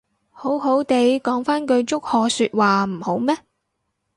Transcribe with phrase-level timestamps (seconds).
[0.31, 3.37] 好好哋講返句祝賀說話唔好咩